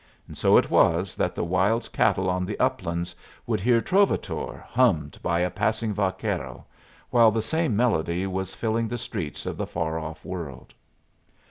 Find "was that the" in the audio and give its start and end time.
0.71-1.43